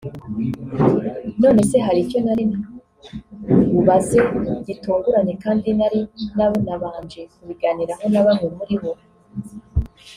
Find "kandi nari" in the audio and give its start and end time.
5.43-5.99